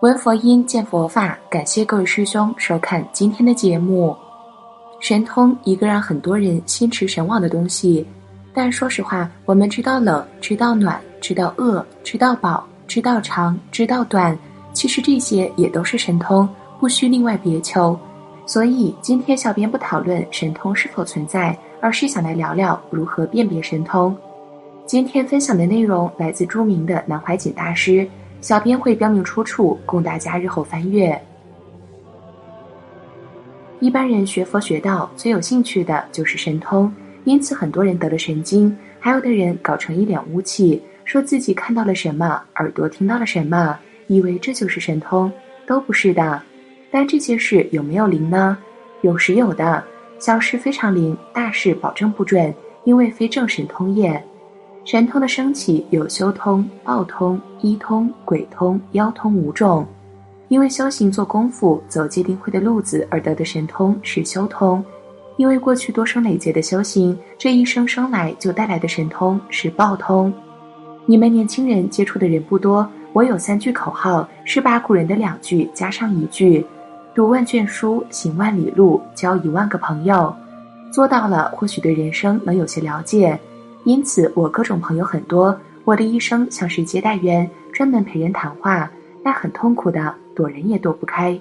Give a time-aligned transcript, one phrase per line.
[0.00, 1.36] 闻佛音，见佛法。
[1.50, 4.16] 感谢各位师兄收看今天的节目。
[5.00, 8.06] 神通一个让很多人心驰神往的东西，
[8.54, 14.38] 但说实话，我们知道冷，知道暖，知道饿，知道饱，知道长，知道短，
[14.72, 17.98] 其实这些也都是神通，不需另外别求。
[18.46, 24.16] 所以今天小编不讨论神通是否存在，而是想来聊聊如何辨别神通。
[24.86, 28.08] 今天分享的内容来自著名的南怀瑾大师。
[28.40, 31.20] 小编会标明出处，供大家日后翻阅。
[33.80, 36.92] 一般人学佛学道最有兴趣的就是神通，
[37.24, 45.30] 因此很多人得了神经，还有的人搞成一脸污气，说自己看到了什么，耳朵听到了什么，以为这就是神通，
[45.66, 46.40] 都不是的。
[46.90, 48.56] 但这些事有没有灵呢？
[49.02, 49.84] 有时有的，
[50.18, 52.52] 小事非常灵，大事保证不准，
[52.84, 54.20] 因为非正神通也。
[54.90, 59.86] 神通的升起有修通、报通、医通、鬼通、妖通五种。
[60.48, 64.82] 因为修行做功夫、走戒定慧的路子而得的神通是修通；
[65.36, 70.32] 因为过去多生累劫的修行，这一生生来就带来的神通是报通。
[71.04, 76.64] 你们年轻人接触的人不多，我有三句口号，是把古人的两句加上一句：
[77.14, 80.34] 读万卷书，行万里路，交一万个朋友。
[80.90, 83.38] 做到了，或许对人生能有些了解。
[83.88, 85.58] 因此，我各种朋友很多。
[85.86, 88.90] 我的一生像是接待员，专门陪人谈话，
[89.24, 91.40] 那很痛苦的，躲人也躲不开。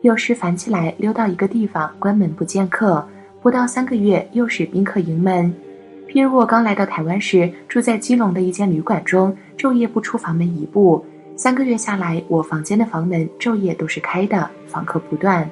[0.00, 3.06] 有时烦起来，溜到一个地方，关门不见客，
[3.42, 5.54] 不到三个月，又是宾客盈门。
[6.08, 11.04] 譬如我刚来到台湾时，住在基隆的一间旅馆中，昼夜不出房门一步。
[11.36, 15.46] 三个月下来，我房间的房门昼夜都是开的，访客不断。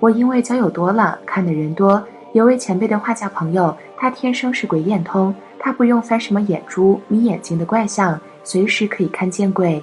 [0.00, 5.32] 我因为交友多了，看的人多，有位前辈的画家朋友，他天生是鬼眼通。
[5.58, 9.82] 他不用翻什么眼珠、眯眼睛的怪象，随时可以看见鬼。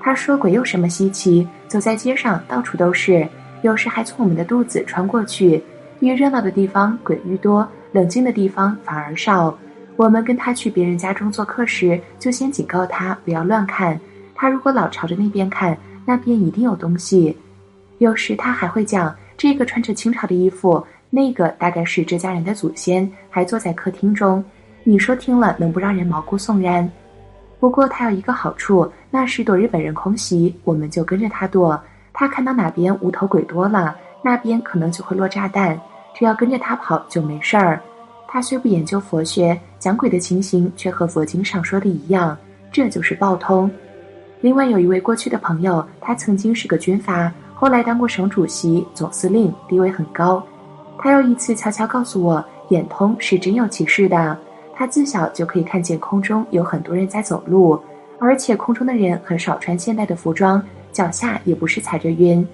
[0.00, 1.48] 他说：“鬼有什么稀奇？
[1.66, 3.26] 走在街上，到处都是，
[3.62, 5.62] 有时还从我们的肚子穿过去。
[6.00, 9.56] 越热闹的地方，鬼愈多；冷静的地方反而少。
[9.96, 13.98] 我们跟他去别人家中做客时，就先警告他不要乱看。
[14.34, 17.34] 他如果老朝着那边看，那边一定有东西。
[17.98, 24.44] 有时他还会讲：这个穿着清朝的衣服，那个大概是这家人的祖先，还坐在客厅中。”
[24.86, 26.88] 你说听了能不让人毛骨悚然？
[27.58, 31.80] 不过他有一个好处，那是躲日本人空袭，我们就跟着他躲。
[32.12, 35.80] 他看到哪边无头鬼多了，那边可能就会落炸弹，
[36.14, 37.80] 只要跟着他跑就没事儿。
[38.28, 42.36] 他虽不研究佛学，讲鬼的情形却和佛经上说的一样，
[42.70, 43.70] 这就是报通。
[44.42, 50.44] 另外有一位过去的朋友，他曾经是个军阀，后来当过省主席、总司令，地位很高。
[50.98, 54.36] 他又一次悄悄告诉我，眼通是真有其事的。
[54.74, 57.80] 他自小就可以看见空中有很多人在走路，
[58.18, 60.62] 而且空中的人很少穿现代的服装，
[60.92, 62.46] 脚下也不是踩着云。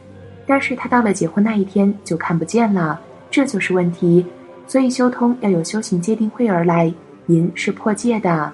[0.46, 4.24] 但是他到了结婚那一天就看不见了，这就是问题。
[4.66, 6.92] 所以修通要有修行界定会而来，
[7.26, 8.52] 银是破戒的，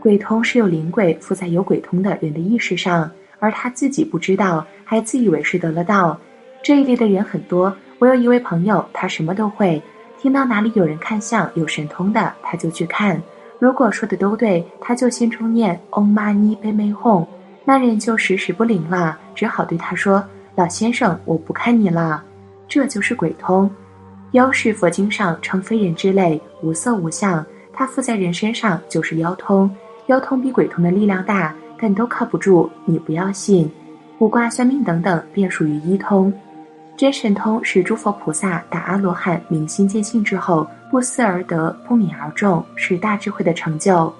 [0.00, 6.18] 鬼通是有灵鬼附在有鬼通的人的意识上，而他自己不知道，还自以为是得了道。
[6.62, 7.74] 这一类的人很多。
[7.98, 9.80] 我有一位朋友，他什么都会。
[10.24, 13.22] 听到哪里有人看相有神通的，他就去看。
[13.58, 17.26] 如果说的都对，他就心中念“嗡嘛呢呗咪吽”，
[17.62, 20.24] 那人就时时不灵了，只好对他说
[20.56, 22.24] ：“老先生，我不看你了。”
[22.66, 23.70] 这就是鬼通。
[24.30, 29.70] 妖是佛经上称非人之类，无色无相，它附在人身上就是妖通。
[30.06, 33.70] 妖通比鬼通的力量大，但都靠不住，你不要信。
[34.18, 36.32] 卜卦算命等等，便属于一通。
[36.96, 44.12] 真神通是诸佛菩萨打阿罗汉明心见性之后不思而得不泯而众，是大智慧的成就。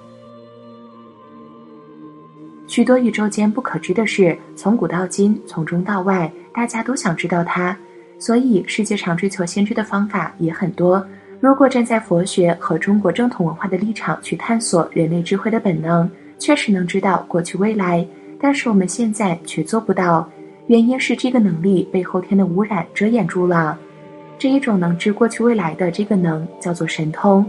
[2.67, 7.77] 许多宇宙间不可知的事，从古到今，从中到外，大家都想知道它。
[8.19, 11.05] 所以世界上追求先知的方法也很多。
[11.39, 18.05] 如果站在佛学和中国正统文化的立场去探索人类智慧的本能，确实能知道过去未来。
[18.37, 20.29] 但是我们现在却做不到。
[20.67, 23.77] 原因是这个能力被后天的污染遮掩住了。
[24.37, 27.45] 这一种能知过去未来的这个能叫做神通。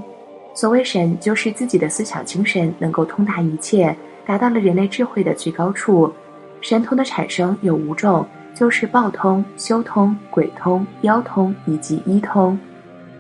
[0.55, 3.95] 所谓神，就是自己的思想精神能够通达一切，
[4.27, 6.13] 达到了人类智慧的最高处。
[6.61, 12.59] 神通的产生有五种，就是报通、修通、鬼通、妖通以及医通。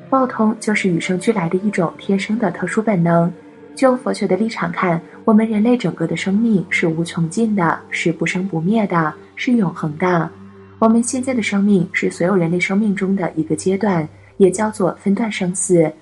[0.08, 3.32] 报通就是与生俱来的一种天生的特殊本能。
[3.74, 9.12] 就佛学的立场看，我们人类整个的生命是无穷尽的，是不生不灭的。
[9.34, 10.30] 是永恒的。
[10.78, 15.92] 我们现在的生命是所有人类生命中的一个阶段，也叫做分段生死。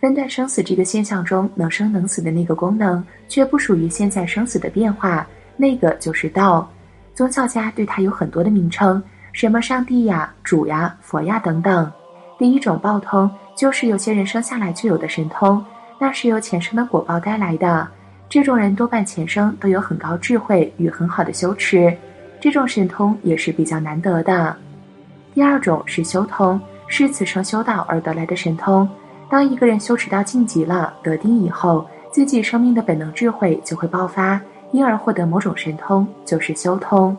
[0.00, 5.26] 分段生死这个现象中，能生能死的那个功能，却不属于现在生死的变化，
[5.56, 6.70] 那个就是道。
[7.16, 9.02] 宗教家对它有很多的名称，
[9.32, 11.90] 什么上帝呀、主呀、佛呀等等。
[12.38, 15.62] 第一种报通，就是有些人生下来就有的神通，
[15.98, 17.88] 那是由前生的果报带来的。
[18.28, 21.96] 这种人多半前生都有很高智慧与很好的修持，
[22.38, 24.54] 这种神通也是比较难得的。
[25.34, 28.88] 第二种是修通，是此生修道而得来的神通。
[29.30, 34.40] 当一个人修持到晋级了，得定以后，自己生命的本能智慧就会爆发。
[34.70, 37.16] 因而获得某种神通，就是修通。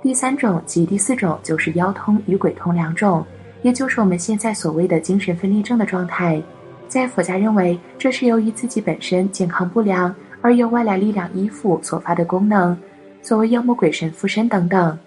[0.00, 3.22] 第三种及第四种就是妖通与鬼通两种，
[3.60, 6.42] 也就是我们现在所谓的精神分裂症的状态。
[6.92, 12.76] 在佛家认为，这是由于自己本身健康不良，而由外来力量依附所发的功能，
[13.22, 14.98] 所谓妖魔鬼神附身等等。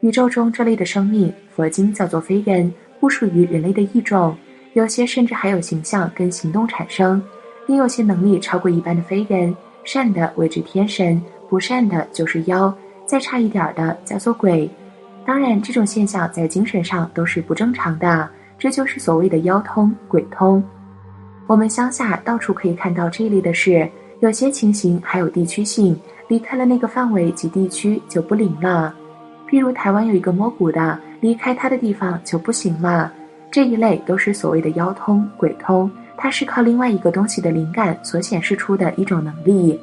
[0.00, 2.70] 宇宙中这类的生命，佛经叫做非人，
[3.00, 4.36] 不属于人类的异种，
[4.74, 7.22] 有些甚至还有形象跟行动产生，
[7.66, 9.56] 另有些能力超过一般的非人。
[9.82, 12.70] 善的谓之天神，不善的就是妖，
[13.06, 14.70] 再差一点的叫做鬼。
[15.24, 18.28] 当然，这种现象在精神上都是不正常的，
[18.58, 20.62] 这就是所谓的妖通、鬼通。
[21.50, 25.98] 我们乡下到处可以看到这类的事，有些情形还有地区性，
[26.28, 28.94] 离开了那个范围及地区就不灵了。
[29.48, 33.12] 譬如台湾有一个摸骨的，离开他的地方就不行了。
[33.50, 35.90] 这一类都是所谓的妖通、鬼通。
[36.16, 39.76] 它是靠另外一个东西的灵感所显示出的一种能力。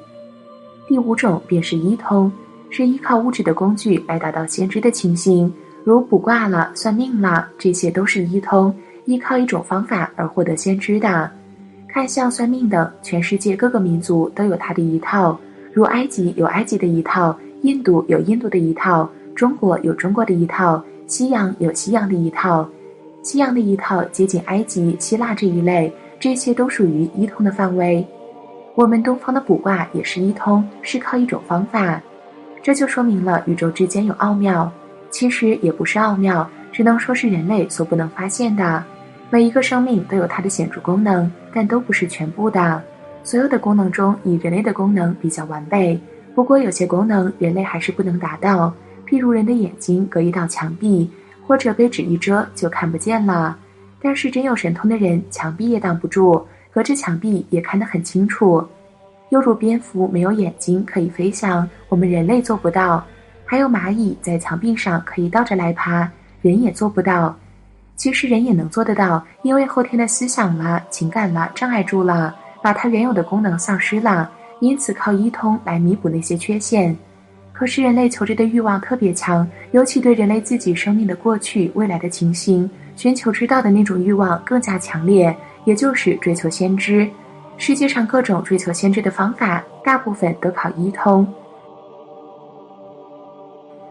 [0.87, 2.31] 第五种便是医通，
[2.69, 5.53] 是依靠物质的工具来达到先知的情形，
[5.83, 8.73] 如卜卦了、算命了，这些都是医通，
[9.03, 11.29] 依靠一种方法而获得先知的。
[11.97, 15.35] 看相、算命等，全世界各个民族都有它的一套，
[15.73, 22.69] 如埃及有埃及的一套，印度有印度的一套，中国有中国的一套，西洋有西洋的一套。
[23.23, 25.91] 西洋的一套接近埃及、希腊这一类。
[26.19, 28.05] 这些都属于一通的范围，
[28.75, 31.99] 我们东方的卜卦也是一通，是靠一种方法，
[32.61, 34.71] 这就说明了宇宙之间有奥妙。
[35.09, 38.83] 其实也不是奥妙，只能说是人类所不能发现的。
[39.29, 42.81] 每一个生命都有它的显著功能，但都不是全部的。
[43.23, 45.99] 所有的功能中，以人类的功能比较完备，
[46.33, 48.73] 不过有些功能人类还是不能达到，
[49.05, 51.11] 譬如人的眼睛隔一道墙壁，
[51.45, 53.57] 或者被纸一遮就看不见了。
[54.01, 56.41] 但是真有神通的人，墙壁也挡不住，
[56.71, 58.65] 隔着墙壁也看得很清楚。
[59.29, 63.03] 犹如蝙蝠没有眼睛可以飞翔，我们人类做不到；
[63.43, 66.09] 还有蚂蚁在墙壁上可以倒着来爬，
[66.41, 67.35] 人也做不到。
[67.97, 76.95] 其实人也能做得到，因为后天的思想了、情感了障碍住了，把它原有的功能丧失了，因此靠一通来弥补那些缺陷。
[77.51, 82.69] 可是人类求知的欲望特别强，尤其对人类自己生命的过去、未来的情形。
[82.95, 85.35] 寻求知道的那种欲望更加强烈，
[85.65, 87.07] 也就是追求先知。
[87.57, 91.27] 世界上各种追求先知的方法，大部分都靠一通。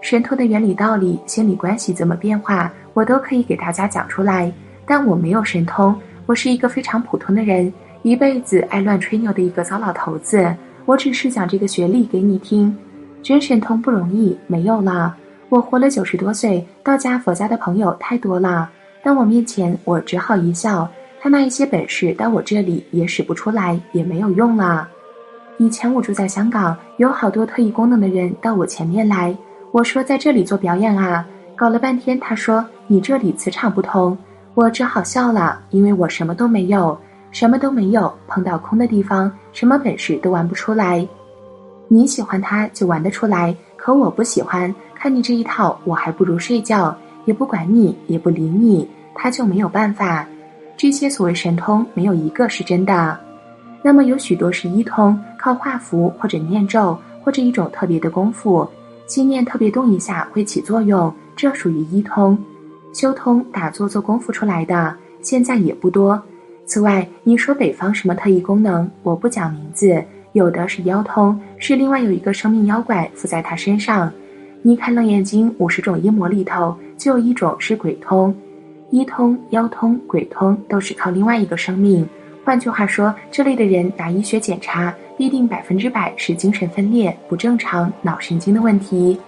[0.00, 4.50] 神通的原理、道理、心理关系怎么变化，我都可以给大家讲出来。
[4.86, 5.94] 但我没有神通，
[6.24, 7.70] 我是一个非常普通的人，
[8.02, 10.56] 一辈子爱乱吹牛的一个糟老头子。
[10.86, 12.74] 我只是讲这个学历给你听。
[13.22, 15.14] 真神通不容易，没有了。
[15.50, 18.70] 我活了九十多岁，道家、佛家的朋友太多了。
[19.04, 20.88] 在我面前，我只好一笑。
[21.20, 24.88] 他那一些本事到我这里也使不出来，也没有用了。
[25.58, 29.36] 以前我住在香港，有好多特异功能的人到我前面来。
[29.72, 31.26] 我说在这里做表演啊，
[31.56, 34.16] 搞了半天，他说你这里磁场不通。
[34.52, 36.96] 我只好笑了，因为我什么都没有，
[37.30, 41.06] 什么都没有，碰到空的地方，什么本事都玩不出来。
[41.88, 44.74] 你喜欢他就玩得出来，可我不喜欢。
[44.94, 46.94] 看你这一套，我还不如睡觉，
[47.24, 48.86] 也不管你，也不理你。
[49.14, 50.26] 他就没有办法，
[50.76, 53.18] 这些所谓神通没有一个是真的。
[53.82, 58.68] 那么有许多是一通，靠画符或者念咒或者一种特别的功夫，
[59.06, 62.36] 心念特别动一下会起作用，这属于一通。
[62.92, 66.20] 修通打坐做功夫出来的，现在也不多。
[66.64, 70.02] 此外，你说北方什么特异功能，我不讲名字，
[70.32, 74.10] 有的是妖通，是另外有一个生命妖怪附在他身上。
[74.62, 78.34] 你看《楞严经》五十种阴魔里头，就有一种是鬼通。
[78.90, 82.08] 一通、妖通、鬼通都是靠另外一个生命。
[82.44, 89.18] 换句话说，这类的人拿医学检查，必定百分之百是精神分裂、不正常、脑神经的问题。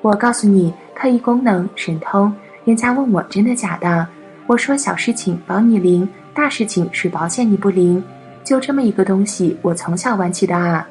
[0.00, 4.04] 我告诉你，特异功能、神通，人家问我真的假的，
[4.48, 8.02] 我说小事情保你灵，大事情是保险你不灵。
[8.42, 10.84] 就这么一个东西，我从小玩起的啊。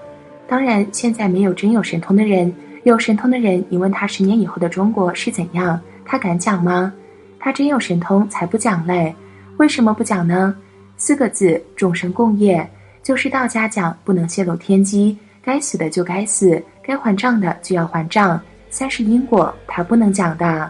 [0.48, 6.94] 当然，现在没有真有神通的人，有神通的人，你问他十年以后的中国是怎样，他敢讲吗？
[7.38, 9.14] 他真有神通才不讲嘞，
[9.58, 10.56] 为什么不讲呢？
[10.96, 12.66] 四个字：众生共业，
[13.04, 18.40] 就是道家讲不能泄露天机，该死的就该死，该还账的就要还账。
[18.70, 20.70] 三是因果，它不能讲的。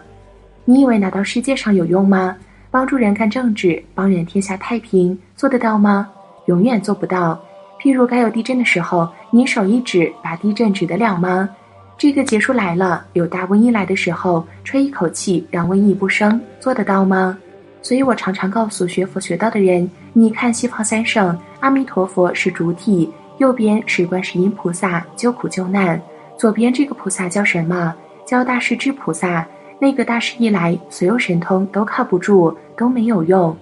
[0.65, 2.35] 你以为拿到世界上有用吗？
[2.69, 6.09] 帮助人干政治，帮人天下太平，做得到吗？
[6.45, 7.39] 永远做不到。
[7.79, 11.49] 譬如该有地震的时候，你手一指，把地震指得了吗？
[11.97, 17.37] 这个结束来了，有大瘟疫来的时候，吹一口气让瘟疫不生，做得到吗？
[17.81, 25.99] 所以我常常告诉学佛学道的人，你看西方三圣，阿弥陀佛是主体，右边是观世音菩萨救苦救难，
[26.37, 27.93] 左边这个菩萨叫什么？
[28.25, 29.47] 叫大势至菩萨。
[29.79, 33.55] 那个大势一来，所有神通都靠不住，都没有用。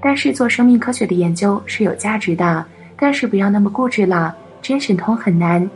[0.00, 2.64] 但是做生命科学的研究是有价值的，
[2.96, 4.36] 但是不要那么固执了。
[4.60, 5.68] 真神通很难，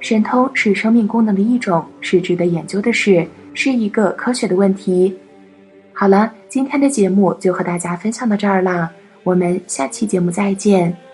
[0.00, 5.16] 神通是生命功能的一种，是值得研究的事，是一个科学的问题。
[5.92, 8.90] 好了，今天的节目就和大家分享到这儿了，
[9.24, 11.07] 我们下期节目再见。